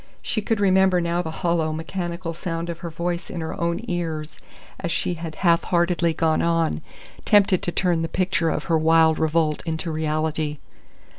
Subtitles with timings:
[0.23, 4.39] She could remember now the hollow, mechanical sound of her voice in her own ears
[4.79, 6.81] as she had half heartedly gone on,
[7.23, 10.57] tempted to turn the picture of her wild revolt into reality.